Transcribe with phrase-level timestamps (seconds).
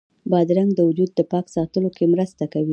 [0.31, 2.69] بادرنګ د وجود پاک ساتلو کې مرسته کوي.